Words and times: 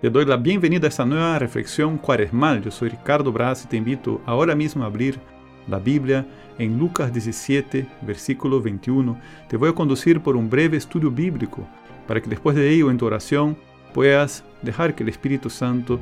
Te 0.00 0.08
doy 0.08 0.24
la 0.24 0.38
bienvenida 0.38 0.86
a 0.86 0.88
esta 0.88 1.04
nueva 1.04 1.38
reflexión 1.38 1.98
cuaresmal. 1.98 2.62
Yo 2.62 2.70
soy 2.70 2.88
Ricardo 2.88 3.30
Braz 3.32 3.66
y 3.66 3.68
te 3.68 3.76
invito 3.76 4.22
ahora 4.24 4.54
mismo 4.54 4.82
a 4.82 4.86
abrir 4.86 5.20
la 5.68 5.78
Biblia 5.78 6.26
en 6.58 6.78
Lucas 6.78 7.12
17, 7.12 7.86
versículo 8.00 8.62
21. 8.62 9.20
Te 9.46 9.58
voy 9.58 9.68
a 9.68 9.74
conducir 9.74 10.22
por 10.22 10.36
un 10.36 10.48
breve 10.48 10.78
estudio 10.78 11.10
bíblico 11.10 11.68
para 12.08 12.18
que 12.22 12.30
después 12.30 12.56
de 12.56 12.70
ello 12.70 12.90
en 12.90 12.96
tu 12.96 13.04
oración 13.04 13.58
puedas 13.92 14.42
dejar 14.62 14.94
que 14.94 15.02
el 15.02 15.10
Espíritu 15.10 15.50
Santo 15.50 16.00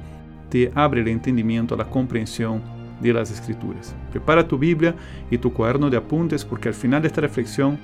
te 0.49 0.71
abra 0.77 1.01
el 1.01 1.09
entendimiento 1.09 1.75
a 1.75 1.79
la 1.79 1.91
comprensión 1.91 2.63
de 3.01 3.13
las 3.13 3.33
Escrituras. 3.33 3.97
Prepara 4.13 4.47
tu 4.47 4.57
Biblia 4.57 4.95
y 5.29 5.39
tu 5.39 5.53
cuaderno 5.53 5.91
de 5.91 5.97
apuntes 5.97 6.45
porque 6.45 6.69
al 6.69 6.75
final 6.75 7.03
de 7.03 7.09
esta 7.09 7.21
reflexión 7.21 7.77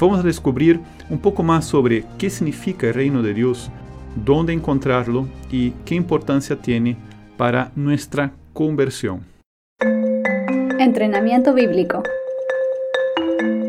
vamos 0.00 0.18
a 0.18 0.24
descubrir 0.24 0.80
un 1.08 1.20
poco 1.20 1.44
más 1.44 1.64
sobre 1.64 2.04
qué 2.18 2.28
significa 2.28 2.88
el 2.88 2.94
reino 2.94 3.22
de 3.22 3.34
Dios 3.34 3.70
dónde 4.16 4.52
encontrarlo 4.52 5.28
y 5.50 5.70
qué 5.84 5.94
importancia 5.94 6.60
tiene 6.60 6.96
para 7.36 7.72
nuestra 7.76 8.32
conversión. 8.52 9.24
Entrenamiento 10.78 11.54
bíblico 11.54 12.02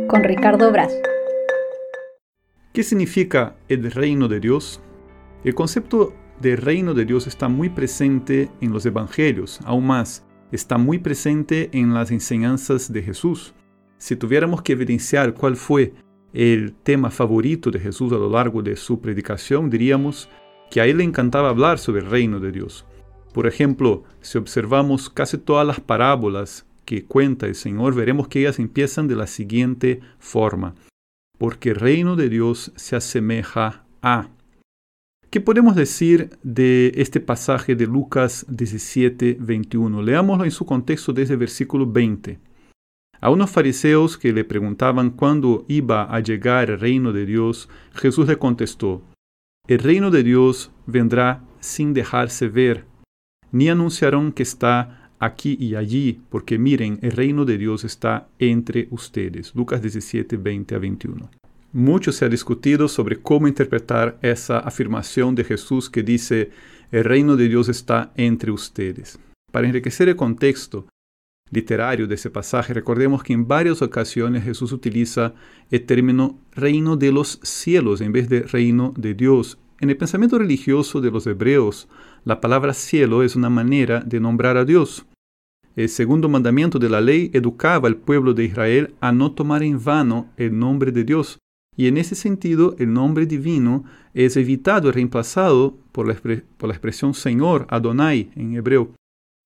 con 0.08 0.24
Ricardo 0.24 0.72
Braz. 0.72 0.94
¿Qué 2.74 2.84
significa 2.84 3.56
el 3.68 3.92
reino 3.92 4.28
de 4.28 4.40
Dios? 4.40 4.82
El 5.44 5.56
concepto 5.56 6.14
de 6.40 6.56
reino 6.56 6.94
de 6.94 7.06
Dios 7.06 7.28
está 7.28 7.48
muy 7.48 7.70
presente 7.70 8.50
en 8.62 8.74
los 8.74 8.86
evangelios, 8.86 9.60
aún 9.64 9.88
más, 9.88 10.26
está 10.52 10.78
muy 10.78 11.00
presente 11.00 11.70
en 11.74 11.94
las 11.94 12.12
enseñanzas 12.12 12.92
de 12.92 13.04
Jesús. 13.04 13.54
Si 13.98 14.16
tuviéramos 14.16 14.62
que 14.62 14.74
evidenciar 14.74 15.34
cuál 15.34 15.56
fue 15.56 15.94
el 16.34 16.74
tema 16.74 17.12
favorito 17.12 17.72
de 17.72 17.80
Jesús 17.80 18.12
a 18.14 18.16
lo 18.16 18.30
largo 18.30 18.62
de 18.62 18.76
su 18.76 19.02
predicación, 19.02 19.70
diríamos 19.70 20.30
que 20.70 20.82
a 20.82 20.86
él 20.86 20.98
le 20.98 21.04
encantaba 21.04 21.50
hablar 21.50 21.80
sobre 21.80 22.02
el 22.02 22.10
reino 22.10 22.40
de 22.40 22.52
Dios. 22.52 22.86
Por 23.34 23.48
ejemplo, 23.48 24.04
si 24.22 24.38
observamos 24.38 25.10
casi 25.10 25.38
todas 25.38 25.66
las 25.66 25.80
parábolas 25.80 26.66
que 26.86 27.06
cuenta 27.06 27.46
el 27.46 27.56
Señor, 27.56 27.96
veremos 27.96 28.28
que 28.28 28.40
ellas 28.40 28.60
empiezan 28.60 29.08
de 29.08 29.16
la 29.16 29.28
siguiente 29.28 30.02
forma. 30.20 30.76
Porque 31.38 31.70
el 31.70 31.76
reino 31.76 32.16
de 32.16 32.30
Dios 32.30 32.72
se 32.76 32.96
asemeja 32.96 33.86
a... 34.02 34.30
¿Qué 35.30 35.40
podemos 35.40 35.76
decir 35.76 36.38
de 36.44 36.92
este 36.96 37.22
pasaje 37.22 37.76
de 37.76 37.88
Lucas 37.88 38.46
17, 38.50 39.38
21? 39.40 40.02
Leámoslo 40.02 40.44
en 40.44 40.52
su 40.52 40.66
contexto 40.66 41.14
desde 41.14 41.36
el 41.36 41.40
versículo 41.40 41.90
20. 41.90 42.38
A 43.24 43.30
unos 43.30 43.52
fariseos 43.52 44.18
que 44.18 44.34
le 44.34 44.44
preguntaban 44.44 45.12
cuándo 45.12 45.64
iba 45.68 46.04
a 46.04 46.20
llegar 46.22 46.72
el 46.72 46.80
reino 46.80 47.14
de 47.14 47.28
Dios, 47.28 47.70
Jesús 47.94 48.28
le 48.28 48.38
contestó, 48.38 49.04
El 49.68 49.78
reino 49.78 50.10
de 50.10 50.24
Dios 50.24 50.72
vendrá 50.88 51.44
sin 51.60 51.94
dejarse 51.94 52.48
ver, 52.48 52.86
ni 53.52 53.70
anunciarán 53.70 54.32
que 54.32 54.42
está 54.42 55.12
aquí 55.20 55.56
y 55.60 55.76
allí, 55.76 56.20
porque 56.30 56.58
miren, 56.58 56.98
el 57.04 57.12
reino 57.12 57.46
de 57.46 57.60
Dios 57.60 57.84
está 57.84 58.28
entre 58.40 58.88
ustedes. 58.90 59.54
Lucas 59.54 59.84
17, 59.84 60.38
20 60.38 60.74
a 60.74 60.80
21. 60.80 61.30
Mucho 61.74 62.12
se 62.12 62.26
ha 62.26 62.30
discutido 62.30 62.88
sobre 62.88 63.22
cómo 63.22 63.48
interpretar 63.48 64.18
esa 64.24 64.58
afirmación 64.58 65.36
de 65.36 65.44
Jesús 65.44 65.92
que 65.92 66.02
dice, 66.02 66.50
el 66.92 67.04
reino 67.04 67.38
de 67.38 67.50
Dios 67.50 67.70
está 67.70 68.12
entre 68.16 68.50
ustedes. 68.50 69.20
Para 69.52 69.68
enriquecer 69.68 70.10
el 70.10 70.16
contexto, 70.16 70.88
literario 71.52 72.08
de 72.08 72.16
ese 72.16 72.30
pasaje, 72.30 72.74
recordemos 72.74 73.24
que 73.24 73.34
en 73.34 73.48
varias 73.48 73.82
ocasiones 73.82 74.44
Jesús 74.44 74.72
utiliza 74.72 75.34
el 75.70 75.86
término 75.86 76.40
reino 76.54 76.96
de 76.96 77.12
los 77.12 77.40
cielos 77.44 78.02
en 78.02 78.12
vez 78.12 78.30
de 78.30 78.44
reino 78.44 78.94
de 78.98 79.14
Dios. 79.14 79.60
En 79.80 79.90
el 79.90 79.98
pensamiento 79.98 80.38
religioso 80.38 81.02
de 81.02 81.12
los 81.12 81.28
hebreos, 81.28 81.90
la 82.24 82.40
palabra 82.40 82.74
cielo 82.74 83.24
es 83.24 83.36
una 83.36 83.50
manera 83.50 84.00
de 84.02 84.20
nombrar 84.20 84.56
a 84.58 84.66
Dios. 84.66 85.06
El 85.76 85.90
segundo 85.90 86.30
mandamiento 86.30 86.80
de 86.80 86.90
la 86.90 87.02
ley 87.02 87.32
educaba 87.34 87.88
al 87.88 87.98
pueblo 87.98 88.34
de 88.34 88.46
Israel 88.46 88.94
a 89.02 89.12
no 89.12 89.32
tomar 89.32 89.64
en 89.64 89.84
vano 89.84 90.30
el 90.38 90.58
nombre 90.58 90.92
de 90.92 91.04
Dios, 91.04 91.40
y 91.76 91.88
en 91.88 91.98
ese 91.98 92.16
sentido 92.16 92.76
el 92.78 92.94
nombre 92.94 93.26
divino 93.26 93.86
es 94.14 94.38
evitado 94.38 94.90
y 94.90 94.92
reemplazado 94.92 95.78
por 95.92 96.08
la, 96.08 96.16
por 96.58 96.68
la 96.68 96.76
expresión 96.76 97.14
Señor, 97.14 97.66
Adonai 97.70 98.30
en 98.36 98.56
hebreo. 98.56 98.94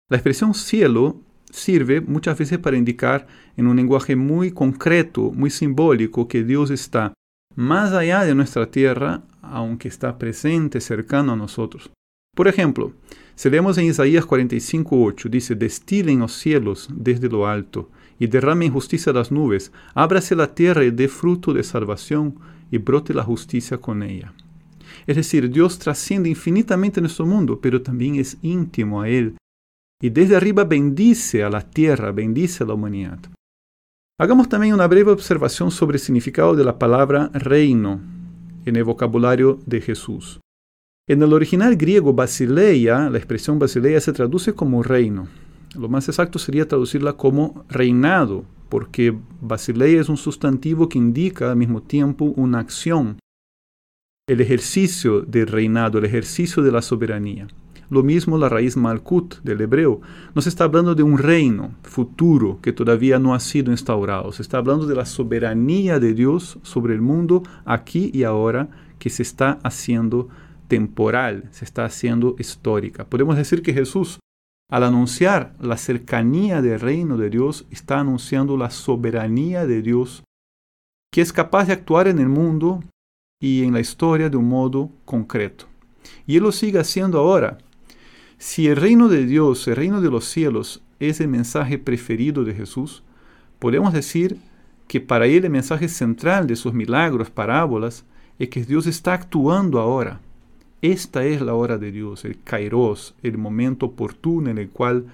La 0.10 0.18
expresión 0.18 0.54
cielo 0.54 1.22
sirve 1.56 2.02
muchas 2.02 2.38
veces 2.38 2.60
para 2.60 2.78
indicar 2.78 3.28
en 3.58 3.68
un 3.68 3.78
lenguaje 3.78 4.16
muy 4.16 4.52
concreto, 4.52 5.32
muy 5.32 5.50
simbólico, 5.50 6.28
que 6.28 6.44
Dios 6.44 6.70
está 6.70 7.14
más 7.56 7.94
allá 7.94 8.24
de 8.24 8.36
nuestra 8.36 8.70
tierra, 8.70 9.24
aunque 9.42 9.88
está 9.88 10.18
presente, 10.18 10.82
cercano 10.82 11.34
a 11.34 11.38
nosotros. 11.38 11.90
Por 12.36 12.50
ejemplo, 12.50 12.92
si 13.36 13.50
leemos 13.50 13.78
en 13.78 13.86
Isaías 13.86 14.26
45.8, 14.26 15.30
dice, 15.30 15.56
destilen 15.56 16.20
los 16.20 16.34
cielos 16.34 16.90
desde 16.94 17.30
lo 17.30 17.48
alto 17.48 17.90
y 18.20 18.28
derramen 18.28 18.74
justicia 18.74 19.14
las 19.14 19.32
nubes, 19.32 19.72
ábrase 19.94 20.36
la 20.36 20.54
tierra 20.54 20.84
y 20.84 20.92
dé 20.92 21.08
fruto 21.08 21.54
de 21.54 21.64
salvación 21.64 22.36
y 22.72 22.78
brote 22.78 23.14
la 23.14 23.24
justicia 23.24 23.78
con 23.78 24.04
ella. 24.04 24.34
Es 25.08 25.16
decir, 25.16 25.50
Dios 25.50 25.80
trasciende 25.80 26.30
infinitamente 26.30 27.00
nuestro 27.00 27.26
mundo, 27.26 27.60
pero 27.62 27.82
también 27.82 28.16
es 28.16 28.38
íntimo 28.42 29.02
a 29.02 29.10
Él 29.10 29.36
y 30.06 30.12
desde 30.12 30.36
arriba 30.36 30.66
bendice 30.66 31.44
a 31.44 31.50
la 31.50 31.68
tierra, 31.68 32.12
bendice 32.12 32.64
a 32.64 32.68
la 32.68 32.76
humanidad. 32.76 33.18
Hagamos 34.20 34.48
también 34.48 34.76
una 34.76 34.86
breve 34.86 35.10
observación 35.10 35.72
sobre 35.72 35.96
el 35.96 36.00
significado 36.00 36.56
de 36.56 36.64
la 36.64 36.78
palabra 36.78 37.32
reino 37.34 38.00
en 38.66 38.76
el 38.76 38.84
vocabulario 38.84 39.60
de 39.66 39.82
Jesús. 39.82 40.40
En 41.10 41.24
el 41.24 41.34
original 41.34 41.76
griego 41.76 42.14
basileia, 42.14 43.10
la 43.10 43.18
expresión 43.18 43.58
basileia 43.58 44.00
se 44.00 44.14
traduce 44.14 44.54
como 44.54 44.84
reino. 44.84 45.28
Lo 45.74 45.90
más 45.90 46.08
exacto 46.08 46.38
sería 46.38 46.68
traducirla 46.68 47.14
como 47.14 47.66
reinado, 47.68 48.46
porque 48.70 49.18
basileia 49.42 50.02
es 50.02 50.08
un 50.08 50.18
sustantivo 50.18 50.88
que 50.88 51.00
indica 51.00 51.50
al 51.50 51.58
mismo 51.58 51.82
tiempo 51.82 52.26
una 52.26 52.60
acción, 52.60 53.18
el 54.30 54.40
ejercicio 54.40 55.22
del 55.22 55.48
reinado, 55.48 55.98
el 55.98 56.06
ejercicio 56.06 56.62
de 56.62 56.72
la 56.72 56.84
soberanía. 56.84 57.48
Lo 57.90 58.04
mismo 58.04 58.38
la 58.38 58.50
raíz 58.50 58.78
malkut 58.78 59.42
del 59.44 59.62
hebreo. 59.62 60.02
No 60.34 60.42
se 60.42 60.50
está 60.50 60.64
hablando 60.64 60.96
de 60.96 61.04
un 61.04 61.18
reino 61.18 61.72
futuro 61.84 62.60
que 62.62 62.74
todavía 62.74 63.20
no 63.20 63.34
ha 63.34 63.40
sido 63.40 63.72
instaurado. 63.72 64.32
Se 64.32 64.42
está 64.42 64.58
hablando 64.58 64.86
de 64.88 64.96
la 64.96 65.06
soberanía 65.06 66.00
de 66.00 66.14
Dios 66.14 66.60
sobre 66.64 66.94
el 66.94 67.02
mundo 67.02 67.44
aquí 67.66 68.12
y 68.14 68.24
ahora 68.24 68.70
que 69.00 69.10
se 69.10 69.24
está 69.24 69.60
haciendo 69.64 70.30
temporal, 70.68 71.48
se 71.52 71.66
está 71.66 71.86
haciendo 71.86 72.36
histórica. 72.40 73.06
Podemos 73.06 73.38
decir 73.38 73.62
que 73.62 73.74
Jesús, 73.74 74.20
al 74.70 74.84
anunciar 74.84 75.56
la 75.60 75.78
cercanía 75.78 76.62
del 76.62 76.80
reino 76.80 77.18
de 77.18 77.30
Dios, 77.30 77.66
está 77.70 78.00
anunciando 78.00 78.58
la 78.58 78.72
soberanía 78.72 79.66
de 79.66 79.82
Dios, 79.82 80.24
que 81.12 81.22
es 81.22 81.32
capaz 81.32 81.66
de 81.66 81.74
actuar 81.74 82.08
en 82.08 82.20
el 82.20 82.30
mundo 82.30 82.84
y 83.40 83.64
en 83.64 83.74
la 83.74 83.80
historia 83.80 84.30
de 84.30 84.38
un 84.38 84.50
modo 84.50 84.90
concreto. 85.06 85.66
Y 86.26 86.38
Él 86.38 86.44
lo 86.44 86.52
sigue 86.52 86.80
haciendo 86.80 87.20
ahora. 87.20 87.58
Si 88.46 88.68
el 88.68 88.76
reino 88.76 89.08
de 89.08 89.26
Dios, 89.26 89.68
el 89.68 89.76
reino 89.76 90.02
de 90.02 90.12
los 90.12 90.26
cielos, 90.26 90.84
es 91.00 91.20
el 91.20 91.28
mensaje 91.30 91.80
preferido 91.80 92.44
de 92.44 92.54
Jesús, 92.54 93.02
podemos 93.58 93.92
decir 93.92 94.38
que 94.88 95.02
para 95.02 95.26
él 95.26 95.46
el 95.46 95.50
mensaje 95.50 95.90
central 95.90 96.46
de 96.46 96.56
sus 96.56 96.72
milagros, 96.72 97.32
parábolas, 97.32 98.06
es 98.38 98.50
que 98.50 98.64
Dios 98.64 98.86
está 98.86 99.16
actuando 99.16 99.80
ahora. 99.80 100.20
Esta 100.84 101.26
es 101.26 101.42
la 101.42 101.56
hora 101.56 101.80
de 101.80 101.92
Dios, 101.92 102.24
el 102.24 102.40
kairos, 102.44 103.16
el 103.24 103.40
momento 103.40 103.88
oportuno 103.88 104.52
en 104.52 104.60
el 104.60 104.70
cual 104.70 105.08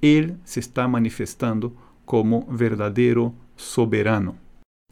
Él 0.00 0.38
se 0.42 0.58
está 0.58 0.88
manifestando 0.88 1.72
como 2.04 2.44
verdadero 2.50 3.32
soberano. 3.54 4.34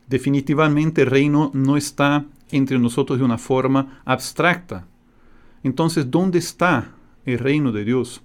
Definitivamente 0.06 1.02
el 1.02 1.08
reino 1.08 1.50
no 1.54 1.76
está 1.76 2.24
entre 2.52 2.78
nosotros 2.78 3.18
de 3.18 3.24
una 3.24 3.38
forma 3.38 4.00
abstracta. 4.04 4.86
Entonces, 5.64 6.08
¿dónde 6.08 6.38
está 6.38 6.92
el 7.24 7.38
reino 7.38 7.72
de 7.72 7.84
Dios. 7.84 8.22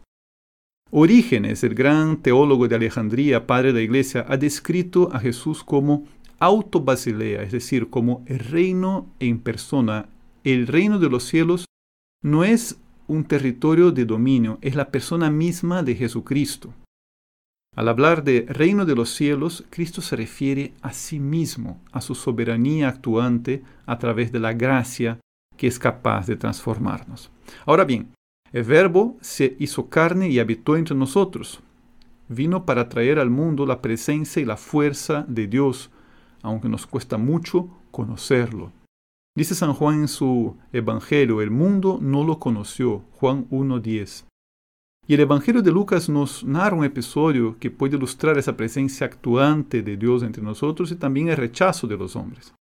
Orígenes, 0.91 1.63
el 1.63 1.75
gran 1.75 2.21
teólogo 2.21 2.67
de 2.67 2.75
Alejandría, 2.75 3.47
padre 3.47 3.73
de 3.73 3.79
la 3.79 3.81
iglesia, 3.81 4.25
ha 4.29 4.37
descrito 4.37 5.09
a 5.11 5.19
Jesús 5.19 5.63
como 5.63 6.05
autobasilea, 6.39 7.41
es 7.41 7.51
decir, 7.51 7.89
como 7.89 8.23
el 8.27 8.39
reino 8.39 9.07
en 9.19 9.39
persona. 9.39 10.09
El 10.43 10.67
reino 10.67 10.99
de 10.99 11.09
los 11.09 11.23
cielos 11.23 11.65
no 12.21 12.43
es 12.43 12.79
un 13.07 13.25
territorio 13.25 13.91
de 13.91 14.05
dominio, 14.05 14.57
es 14.61 14.75
la 14.75 14.89
persona 14.89 15.29
misma 15.29 15.83
de 15.83 15.95
Jesucristo. 15.95 16.73
Al 17.75 17.89
hablar 17.89 18.23
de 18.23 18.45
reino 18.47 18.85
de 18.85 18.95
los 18.95 19.09
cielos, 19.09 19.65
Cristo 19.69 20.01
se 20.01 20.15
refiere 20.15 20.73
a 20.81 20.93
sí 20.93 21.19
mismo, 21.19 21.81
a 21.91 21.99
su 21.99 22.15
soberanía 22.15 22.87
actuante 22.87 23.63
a 23.85 23.97
través 23.99 24.31
de 24.31 24.39
la 24.39 24.53
gracia 24.53 25.19
que 25.57 25.67
es 25.67 25.77
capaz 25.77 26.25
de 26.25 26.37
transformarnos. 26.37 27.31
Ahora 27.65 27.83
bien, 27.83 28.14
el 28.55 28.63
verbo 28.63 29.17
se 29.19 29.57
hizo 29.59 29.89
carne 29.89 30.29
y 30.29 30.39
habitó 30.39 30.77
entre 30.77 30.95
nosotros. 30.95 31.59
Vino 32.29 32.65
para 32.65 32.87
traer 32.87 33.19
al 33.19 33.29
mundo 33.29 33.65
la 33.65 33.81
presencia 33.81 34.41
y 34.41 34.45
la 34.45 34.55
fuerza 34.55 35.25
de 35.27 35.47
Dios, 35.47 35.91
aunque 36.41 36.69
nos 36.69 36.87
cuesta 36.87 37.17
mucho 37.17 37.67
conocerlo. 37.91 38.71
Dice 39.35 39.55
San 39.55 39.73
Juan 39.73 39.99
en 39.99 40.07
su 40.07 40.55
Evangelio, 40.71 41.41
el 41.41 41.51
mundo 41.51 41.99
no 42.01 42.23
lo 42.23 42.39
conoció, 42.39 43.03
Juan 43.15 43.45
1.10. 43.49 44.23
Y 45.05 45.15
el 45.15 45.19
Evangelio 45.19 45.61
de 45.61 45.73
Lucas 45.73 46.07
nos 46.07 46.45
narra 46.45 46.77
un 46.77 46.85
episodio 46.85 47.57
que 47.59 47.71
puede 47.71 47.97
ilustrar 47.97 48.37
esa 48.37 48.55
presencia 48.55 49.05
actuante 49.05 49.81
de 49.81 49.97
Dios 49.97 50.23
entre 50.23 50.41
nosotros 50.41 50.93
y 50.93 50.95
también 50.95 51.27
el 51.27 51.35
rechazo 51.35 51.87
de 51.87 51.97
los 51.97 52.15
hombres. 52.15 52.53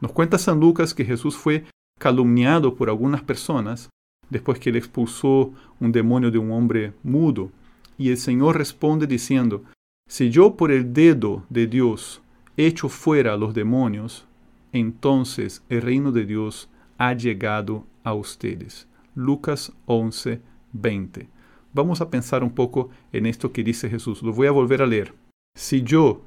Nos 0.00 0.12
cuenta 0.12 0.38
San 0.38 0.58
Lucas 0.60 0.94
que 0.94 1.04
Jesús 1.04 1.36
fue 1.36 1.66
calumniado 2.00 2.74
por 2.74 2.88
algunas 2.88 3.22
personas 3.22 3.90
después 4.30 4.58
que 4.58 4.72
le 4.72 4.78
expulsó 4.78 5.52
un 5.80 5.92
demonio 5.92 6.30
de 6.30 6.38
un 6.38 6.50
hombre 6.50 6.92
mudo. 7.02 7.50
Y 7.98 8.10
el 8.10 8.16
Señor 8.16 8.58
responde 8.58 9.06
diciendo, 9.06 9.64
si 10.08 10.30
yo 10.30 10.56
por 10.56 10.70
el 10.70 10.92
dedo 10.92 11.44
de 11.48 11.66
Dios 11.66 12.22
echo 12.56 12.88
fuera 12.88 13.34
a 13.34 13.36
los 13.36 13.54
demonios, 13.54 14.26
entonces 14.72 15.62
el 15.68 15.82
reino 15.82 16.12
de 16.12 16.24
Dios 16.24 16.68
ha 16.98 17.12
llegado 17.12 17.84
a 18.04 18.14
ustedes. 18.14 18.88
Lucas 19.14 19.72
11, 19.86 20.40
20. 20.72 21.28
Vamos 21.72 22.00
a 22.00 22.10
pensar 22.10 22.42
un 22.42 22.54
poco 22.54 22.90
en 23.12 23.26
esto 23.26 23.52
que 23.52 23.64
dice 23.64 23.90
Jesús. 23.90 24.22
Lo 24.22 24.32
voy 24.32 24.46
a 24.46 24.52
volver 24.52 24.82
a 24.82 24.86
leer. 24.86 25.14
Si 25.54 25.82
yo, 25.82 26.22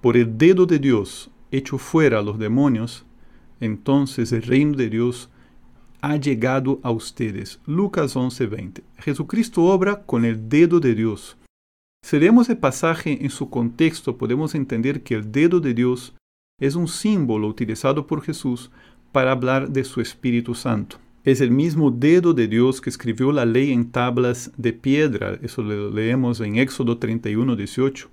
por 0.00 0.16
el 0.16 0.36
dedo 0.36 0.66
de 0.66 0.78
Dios, 0.78 1.30
echo 1.50 1.78
fuera 1.78 2.18
a 2.18 2.22
los 2.22 2.38
demonios, 2.38 3.04
entonces 3.60 4.32
el 4.32 4.42
reino 4.42 4.76
de 4.76 4.90
Dios 4.90 5.30
ha 6.02 6.16
llegado 6.16 6.80
a 6.82 6.90
ustedes. 6.90 7.60
Lucas 7.64 8.14
11, 8.14 8.46
20. 8.46 8.82
Jesucristo 8.98 9.62
obra 9.62 10.02
con 10.02 10.24
el 10.24 10.48
dedo 10.48 10.80
de 10.80 10.94
Dios. 10.94 11.38
Si 12.04 12.18
leemos 12.18 12.48
el 12.50 12.58
pasaje 12.58 13.24
en 13.24 13.30
su 13.30 13.48
contexto, 13.48 14.18
podemos 14.18 14.54
entender 14.56 15.02
que 15.02 15.14
el 15.14 15.30
dedo 15.30 15.60
de 15.60 15.72
Dios 15.72 16.14
es 16.60 16.74
un 16.74 16.88
símbolo 16.88 17.46
utilizado 17.48 18.06
por 18.06 18.22
Jesús 18.22 18.70
para 19.12 19.30
hablar 19.30 19.70
de 19.70 19.84
su 19.84 20.00
Espíritu 20.00 20.54
Santo. 20.54 20.98
Es 21.24 21.40
el 21.40 21.52
mismo 21.52 21.92
dedo 21.92 22.34
de 22.34 22.48
Dios 22.48 22.80
que 22.80 22.90
escribió 22.90 23.30
la 23.30 23.44
ley 23.44 23.70
en 23.70 23.92
tablas 23.92 24.50
de 24.56 24.72
piedra, 24.72 25.38
eso 25.40 25.62
lo 25.62 25.90
leemos 25.90 26.40
en 26.40 26.56
Éxodo 26.56 26.98
31, 26.98 27.54
18. 27.54 28.10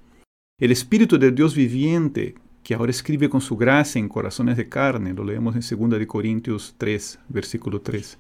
El 0.59 0.71
Espíritu 0.71 1.17
de 1.17 1.31
Dios 1.31 1.55
viviente, 1.55 2.35
que 2.63 2.73
ahora 2.73 2.91
escribe 2.91 3.29
con 3.29 3.41
su 3.41 3.57
gracia 3.57 3.99
en 3.99 4.09
corazones 4.09 4.57
de 4.57 4.69
carne, 4.69 5.13
lo 5.13 5.23
leemos 5.23 5.55
en 5.55 5.89
2 5.89 6.05
Corintios 6.05 6.75
3, 6.77 7.19
versículo 7.29 7.81
3. 7.81 8.17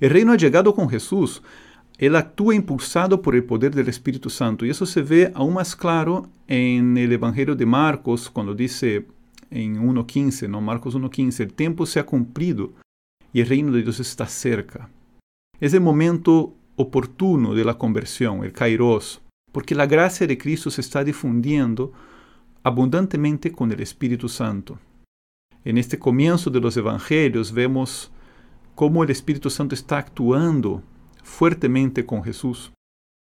El 0.00 0.10
reino 0.10 0.32
ha 0.32 0.36
llegado 0.36 0.74
con 0.74 0.88
Jesús, 0.88 1.42
él 1.98 2.14
actúa 2.16 2.54
impulsado 2.54 3.22
por 3.22 3.34
el 3.34 3.44
poder 3.44 3.74
del 3.74 3.88
Espíritu 3.88 4.28
Santo 4.28 4.66
y 4.66 4.70
eso 4.70 4.84
se 4.84 5.02
ve 5.02 5.32
aún 5.34 5.54
más 5.54 5.74
claro 5.74 6.28
en 6.46 6.96
el 6.98 7.12
Evangelio 7.12 7.56
de 7.56 7.64
Marcos 7.64 8.28
cuando 8.28 8.54
dice 8.54 9.06
en 9.50 9.76
1.15, 9.80 10.48
¿no? 10.48 10.60
Marcos 10.60 10.94
1.15, 10.94 11.40
el 11.40 11.54
tiempo 11.54 11.86
se 11.86 11.98
ha 11.98 12.06
cumplido 12.06 12.72
y 13.32 13.40
el 13.40 13.48
reino 13.48 13.72
de 13.72 13.82
Dios 13.82 14.00
está 14.00 14.26
cerca. 14.26 14.90
Es 15.58 15.72
el 15.72 15.80
momento 15.80 16.54
oportuno 16.76 17.54
de 17.54 17.64
la 17.64 17.78
conversión, 17.78 18.44
el 18.44 18.52
kairos, 18.52 19.22
porque 19.52 19.74
la 19.74 19.86
gracia 19.86 20.26
de 20.26 20.36
Cristo 20.36 20.70
se 20.70 20.82
está 20.82 21.02
difundiendo 21.02 21.92
abundantemente 22.66 23.52
con 23.52 23.70
el 23.70 23.80
Espíritu 23.80 24.28
Santo. 24.28 24.80
En 25.64 25.78
este 25.78 26.00
comienzo 26.00 26.50
de 26.50 26.60
los 26.60 26.76
evangelios 26.76 27.52
vemos 27.52 28.10
cómo 28.74 29.04
el 29.04 29.10
Espíritu 29.10 29.50
Santo 29.50 29.76
está 29.76 29.98
actuando 29.98 30.82
fuertemente 31.22 32.04
con 32.04 32.24
Jesús. 32.24 32.72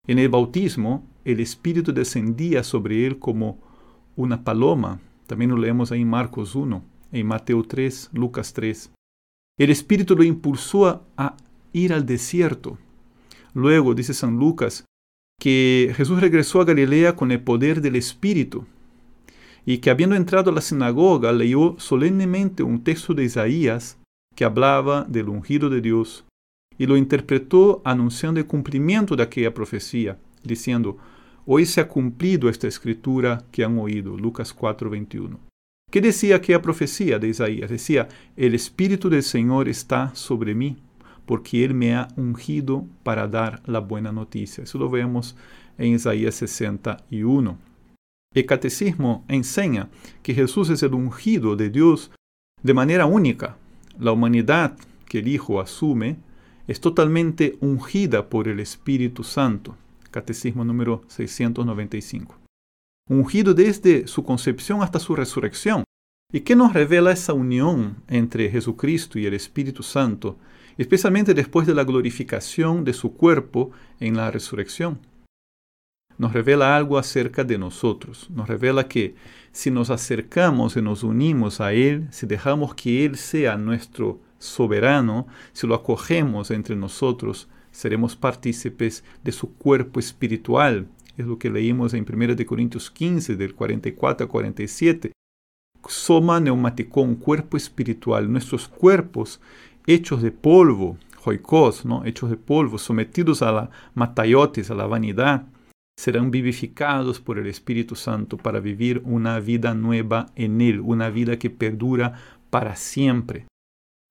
En 0.06 0.18
el 0.18 0.30
bautismo, 0.30 1.06
el 1.26 1.40
Espíritu 1.40 1.92
descendía 1.92 2.64
sobre 2.64 3.06
él 3.06 3.18
como 3.18 3.58
una 4.16 4.44
paloma 4.44 4.98
también 5.26 5.50
lo 5.50 5.58
leemos 5.58 5.92
ahí 5.92 6.02
en 6.02 6.08
Marcos 6.08 6.54
1, 6.54 6.82
en 7.12 7.26
Mateo 7.26 7.62
3, 7.62 8.10
Lucas 8.12 8.52
3. 8.54 8.92
El 9.58 9.70
Espíritu 9.70 10.16
lo 10.16 10.22
impulsó 10.22 11.06
a, 11.16 11.36
ir 11.72 11.92
al 11.92 12.06
desierto. 12.06 12.78
Luego 13.52 13.94
dice 13.94 14.14
San 14.14 14.38
Lucas 14.38 14.84
que 15.40 15.92
Jesús 15.96 16.20
regresó 16.20 16.60
a 16.60 16.64
Galilea 16.64 17.16
con 17.16 17.30
el 17.30 17.42
poder 17.42 17.80
del 17.80 17.96
Espíritu 17.96 18.66
y 19.66 19.78
que 19.78 19.90
habiendo 19.90 20.16
entrado 20.16 20.50
a 20.50 20.54
la 20.54 20.60
sinagoga 20.60 21.32
leyó 21.32 21.76
solemnemente 21.78 22.62
un 22.62 22.82
texto 22.84 23.14
de 23.14 23.24
Isaías 23.24 23.98
que 24.34 24.44
hablaba 24.44 25.04
del 25.08 25.28
ungido 25.28 25.70
de 25.70 25.80
Dios 25.80 26.24
y 26.76 26.86
lo 26.86 26.96
interpretó 26.96 27.80
anunciando 27.84 28.40
el 28.40 28.46
cumplimiento 28.46 29.16
de 29.16 29.22
aquella 29.22 29.54
profecía, 29.54 30.18
diciendo, 30.42 30.98
Hoy 31.46 31.66
se 31.66 31.82
ha 31.82 31.88
cumplido 31.88 32.48
esta 32.48 32.66
escritura 32.66 33.44
que 33.52 33.64
han 33.64 33.78
oído. 33.78 34.16
Lucas 34.16 34.54
4:21. 34.54 35.38
¿Qué 35.90 36.00
decía 36.00 36.36
aquella 36.36 36.62
profecía 36.62 37.18
de 37.18 37.28
Isaías? 37.28 37.70
Decía, 37.70 38.08
el 38.36 38.54
Espíritu 38.54 39.10
del 39.10 39.22
Señor 39.22 39.68
está 39.68 40.14
sobre 40.14 40.54
mí, 40.54 40.78
porque 41.26 41.64
Él 41.64 41.74
me 41.74 41.94
ha 41.94 42.08
ungido 42.16 42.86
para 43.02 43.28
dar 43.28 43.62
la 43.66 43.80
buena 43.80 44.10
noticia. 44.10 44.64
Eso 44.64 44.78
lo 44.78 44.88
vemos 44.88 45.36
en 45.76 45.92
Isaías 45.94 46.34
61. 46.34 47.58
El 48.34 48.46
catecismo 48.46 49.24
enseña 49.28 49.88
que 50.24 50.34
Jesús 50.34 50.68
es 50.68 50.82
el 50.82 50.92
ungido 50.94 51.54
de 51.54 51.70
Dios 51.70 52.10
de 52.62 52.74
manera 52.74 53.06
única. 53.06 53.56
La 53.98 54.10
humanidad 54.10 54.76
que 55.06 55.20
el 55.20 55.28
Hijo 55.28 55.60
asume 55.60 56.16
es 56.66 56.80
totalmente 56.80 57.56
ungida 57.60 58.28
por 58.28 58.48
el 58.48 58.58
Espíritu 58.58 59.22
Santo. 59.22 59.76
Catecismo 60.10 60.64
número 60.64 61.04
695. 61.06 62.36
Ungido 63.08 63.54
desde 63.54 64.08
su 64.08 64.24
concepción 64.24 64.82
hasta 64.82 64.98
su 64.98 65.14
resurrección. 65.14 65.84
¿Y 66.32 66.40
qué 66.40 66.56
nos 66.56 66.72
revela 66.72 67.12
esa 67.12 67.34
unión 67.34 68.02
entre 68.08 68.50
Jesucristo 68.50 69.20
y 69.20 69.26
el 69.26 69.34
Espíritu 69.34 69.84
Santo, 69.84 70.38
especialmente 70.76 71.34
después 71.34 71.68
de 71.68 71.74
la 71.74 71.84
glorificación 71.84 72.82
de 72.82 72.94
su 72.94 73.14
cuerpo 73.14 73.70
en 74.00 74.16
la 74.16 74.32
resurrección? 74.32 74.98
Nos 76.18 76.32
revela 76.32 76.76
algo 76.76 76.98
acerca 76.98 77.44
de 77.44 77.58
nosotros. 77.58 78.28
Nos 78.30 78.48
revela 78.48 78.86
que 78.88 79.14
si 79.52 79.70
nos 79.70 79.90
acercamos 79.90 80.76
y 80.76 80.82
nos 80.82 81.02
unimos 81.02 81.60
a 81.60 81.72
Él, 81.72 82.08
si 82.10 82.26
dejamos 82.26 82.74
que 82.74 83.04
Él 83.04 83.16
sea 83.16 83.56
nuestro 83.56 84.20
soberano, 84.38 85.26
si 85.52 85.66
lo 85.66 85.74
acogemos 85.74 86.50
entre 86.50 86.76
nosotros, 86.76 87.48
seremos 87.70 88.14
partícipes 88.14 89.04
de 89.22 89.32
su 89.32 89.54
cuerpo 89.54 89.98
espiritual. 90.00 90.86
Es 91.16 91.26
lo 91.26 91.38
que 91.38 91.50
leímos 91.50 91.94
en 91.94 92.06
1 92.08 92.46
Corintios 92.46 92.90
15, 92.90 93.36
del 93.36 93.54
44 93.54 94.24
al 94.24 94.30
47. 94.30 95.12
Soma 95.86 96.40
neumaticón, 96.40 97.16
cuerpo 97.16 97.56
espiritual. 97.56 98.30
Nuestros 98.30 98.68
cuerpos 98.68 99.40
hechos 99.86 100.22
de 100.22 100.30
polvo, 100.30 100.96
joikos, 101.16 101.84
¿no? 101.84 102.04
hechos 102.04 102.30
de 102.30 102.36
polvo, 102.36 102.78
sometidos 102.78 103.42
a 103.42 103.52
la 103.52 103.70
matayotis, 103.94 104.70
a 104.70 104.74
la 104.74 104.86
vanidad, 104.86 105.46
serán 105.96 106.30
vivificados 106.30 107.20
por 107.20 107.38
el 107.38 107.46
Espíritu 107.46 107.96
Santo 107.96 108.36
para 108.36 108.60
vivir 108.60 109.02
una 109.04 109.38
vida 109.40 109.74
nueva 109.74 110.26
en 110.36 110.60
Él, 110.60 110.80
una 110.80 111.10
vida 111.10 111.38
que 111.38 111.50
perdura 111.50 112.14
para 112.50 112.76
siempre. 112.76 113.46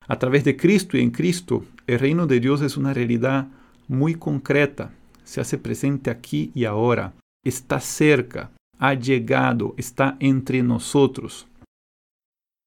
A 0.07 0.19
través 0.19 0.43
de 0.43 0.57
Cristo 0.57 0.97
y 0.97 1.01
en 1.01 1.11
Cristo, 1.11 1.63
el 1.87 1.99
reino 1.99 2.27
de 2.27 2.39
Dios 2.39 2.61
es 2.61 2.77
una 2.77 2.93
realidad 2.93 3.47
muy 3.87 4.15
concreta, 4.15 4.91
se 5.23 5.41
hace 5.41 5.57
presente 5.57 6.09
aquí 6.09 6.51
y 6.53 6.65
ahora, 6.65 7.13
está 7.43 7.79
cerca, 7.79 8.51
ha 8.79 8.93
llegado, 8.93 9.73
está 9.77 10.17
entre 10.19 10.63
nosotros. 10.63 11.47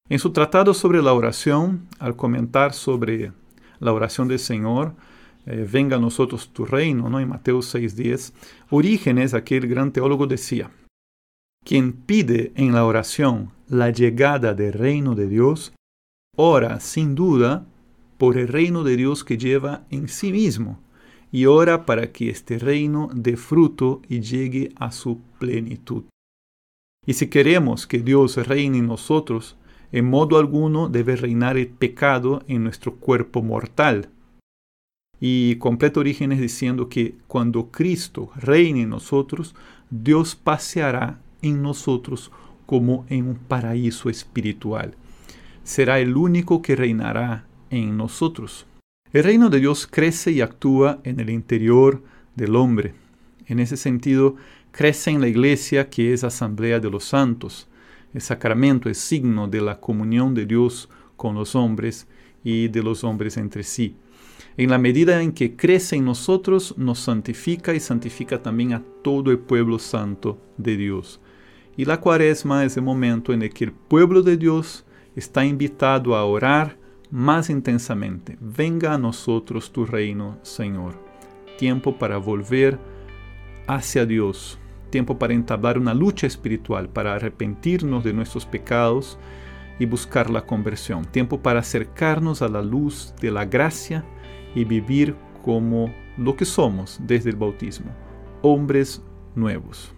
En 0.09 0.19
su 0.19 0.33
tratado 0.33 0.73
sobre 0.73 1.03
la 1.03 1.13
oración, 1.13 1.89
al 1.99 2.17
comentar 2.17 2.73
sobre 2.73 3.33
la 3.81 3.93
oración 3.93 4.29
del 4.29 4.39
Señor, 4.39 4.95
eh, 5.47 5.67
venga 5.71 5.97
a 5.97 6.01
nosotros 6.01 6.51
tu 6.53 6.65
reino, 6.65 7.09
¿no? 7.09 7.21
en 7.21 7.29
Mateo 7.29 7.59
6.10, 7.59 8.33
Orígenes, 8.71 9.33
aquel 9.33 9.67
gran 9.67 9.93
teólogo, 9.93 10.27
decía, 10.27 10.71
quien 11.65 11.93
pide 11.93 12.53
en 12.55 12.73
la 12.73 12.85
oración 12.85 13.53
la 13.69 13.91
llegada 13.91 14.55
del 14.55 14.73
reino 14.73 15.15
de 15.15 15.29
Dios, 15.29 15.73
ora 16.37 16.81
sin 16.81 17.15
duda 17.15 17.67
por 18.19 18.39
el 18.39 18.49
reino 18.49 18.85
de 18.85 18.97
Dios 18.97 19.25
que 19.25 19.39
lleva 19.39 19.85
en 19.91 20.09
sí 20.09 20.33
mismo 20.33 20.81
y 21.33 21.47
ora 21.47 21.85
para 21.85 22.13
que 22.13 22.31
este 22.31 22.59
reino 22.59 23.09
dé 23.13 23.37
fruto 23.37 24.03
y 24.09 24.21
llegue 24.21 24.73
a 24.77 24.93
su 24.93 25.21
plenitud. 25.39 26.05
Y 27.05 27.15
si 27.15 27.29
queremos 27.29 27.87
que 27.87 27.99
Dios 27.99 28.37
reine 28.37 28.79
en 28.79 28.87
nosotros, 28.87 29.57
en 29.93 30.07
modo 30.07 30.39
alguno 30.39 30.89
debe 30.89 31.17
reinar 31.17 31.57
el 31.57 31.69
pecado 31.69 32.43
en 32.49 32.65
nuestro 32.65 32.97
cuerpo 32.97 33.43
mortal. 33.43 34.09
Y 35.21 35.57
completo 35.57 36.01
Orígenes 36.01 36.41
diciendo 36.41 36.89
que 36.89 37.15
cuando 37.27 37.71
Cristo 37.71 38.31
reine 38.37 38.83
en 38.83 38.91
nosotros, 38.91 39.55
Dios 39.91 40.35
paseará 40.35 41.21
en 41.43 41.63
nosotros 41.63 42.31
como 42.67 43.07
en 43.09 43.29
un 43.29 43.37
paraíso 43.37 44.11
espiritual 44.11 44.95
será 45.67 45.99
el 45.99 46.17
único 46.17 46.63
que 46.63 46.77
reinará 46.77 47.45
en 47.71 47.97
nosotros. 47.97 48.67
El 49.13 49.25
reino 49.25 49.51
de 49.51 49.59
Dios 49.59 49.89
crece 49.89 50.31
y 50.31 50.41
actúa 50.41 51.01
en 51.03 51.19
el 51.19 51.29
interior 51.29 52.03
del 52.37 52.55
hombre. 52.55 52.95
En 53.47 53.59
ese 53.59 53.77
sentido, 53.77 54.37
crece 54.71 55.11
en 55.11 55.21
la 55.21 55.27
iglesia 55.27 55.91
que 55.91 56.13
es 56.13 56.23
asamblea 56.23 56.79
de 56.79 56.89
los 56.89 57.05
santos. 57.05 57.67
El 58.15 58.21
sacramento 58.21 58.89
es 58.89 58.99
signo 58.99 59.49
de 59.49 59.61
la 59.61 59.81
comunión 59.81 60.35
de 60.35 60.47
Dios 60.47 60.89
con 61.17 61.35
los 61.35 61.57
hombres 61.57 62.07
y 62.45 62.69
de 62.69 62.85
los 62.85 63.03
hombres 63.03 63.37
entre 63.37 63.65
sí. 63.65 63.97
En 64.59 64.71
la 64.71 64.79
medida 64.79 65.21
en 65.21 65.33
que 65.33 65.55
crece 65.55 65.97
en 65.97 66.07
nosotros, 66.07 66.75
nos 66.79 67.01
santifica 67.01 67.75
y 67.75 67.81
santifica 67.81 68.43
también 68.43 68.73
a 68.73 68.83
todo 69.03 69.31
el 69.31 69.39
pueblo 69.39 69.79
santo 69.79 70.41
de 70.57 70.79
Dios. 70.79 71.21
Y 71.77 71.85
la 71.85 72.01
cuaresma 72.01 72.65
es 72.65 72.79
el 72.79 72.83
momento 72.83 73.35
en 73.35 73.43
el 73.43 73.53
que 73.53 73.65
el 73.65 73.73
pueblo 73.73 74.23
de 74.23 74.39
Dios 74.39 74.87
está 75.15 75.45
invitado 75.45 76.17
a 76.17 76.25
orar 76.25 76.79
más 77.11 77.51
intensamente. 77.51 78.39
Venga 78.41 78.95
a 78.95 78.99
nosotros 78.99 79.71
tu 79.73 79.85
reino, 79.85 80.39
Señor. 80.41 80.95
Tiempo 81.59 81.99
para 81.99 82.17
volver 82.17 82.79
hacia 83.67 84.07
Dios. 84.07 84.59
Tiempo 84.89 85.19
para 85.19 85.35
entablar 85.35 85.79
una 85.79 85.93
lucha 85.93 86.27
espiritual, 86.27 86.89
para 86.89 87.15
arrepentirnos 87.15 88.05
de 88.05 88.15
nuestros 88.15 88.47
pecados 88.47 89.19
y 89.79 89.85
buscar 89.85 90.31
la 90.31 90.47
conversión. 90.47 91.05
Tiempo 91.05 91.41
para 91.43 91.61
acercarnos 91.61 92.41
a 92.41 92.49
la 92.49 92.63
luz 92.63 93.13
de 93.21 93.31
la 93.31 93.45
gracia 93.45 94.03
y 94.57 94.65
vivir 94.65 95.15
como 95.45 95.95
lo 96.17 96.35
que 96.35 96.45
somos 96.45 96.99
desde 97.03 97.31
el 97.31 97.37
bautismo, 97.37 97.93
hombres 98.43 99.01
nuevos. 99.37 99.93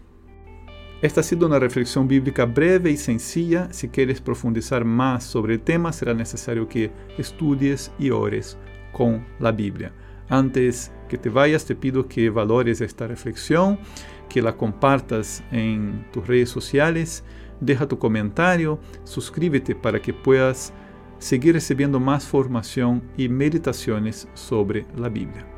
Esta 1.00 1.20
ha 1.20 1.22
sido 1.22 1.46
una 1.46 1.60
reflexión 1.60 2.08
bíblica 2.08 2.44
breve 2.44 2.90
y 2.90 2.96
sencilla. 2.96 3.72
Si 3.72 3.88
quieres 3.88 4.20
profundizar 4.20 4.84
más 4.84 5.22
sobre 5.22 5.54
el 5.54 5.60
tema, 5.60 5.92
será 5.92 6.12
necesario 6.12 6.68
que 6.68 6.90
estudies 7.16 7.92
y 8.00 8.10
ores 8.10 8.58
con 8.92 9.24
la 9.38 9.52
Biblia. 9.52 9.92
Antes 10.28 10.90
que 11.08 11.16
te 11.16 11.28
vayas, 11.28 11.64
te 11.64 11.76
pido 11.76 12.08
que 12.08 12.30
valores 12.30 12.80
esta 12.80 13.06
reflexión, 13.06 13.78
que 14.28 14.42
la 14.42 14.56
compartas 14.56 15.44
en 15.52 16.04
tus 16.12 16.26
redes 16.26 16.50
sociales, 16.50 17.22
deja 17.60 17.86
tu 17.86 17.98
comentario, 18.00 18.80
suscríbete 19.04 19.76
para 19.76 20.02
que 20.02 20.12
puedas 20.12 20.72
seguir 21.18 21.54
recibiendo 21.54 22.00
más 22.00 22.24
formación 22.26 23.02
y 23.16 23.28
meditaciones 23.28 24.28
sobre 24.34 24.86
la 24.96 25.08
Biblia. 25.08 25.57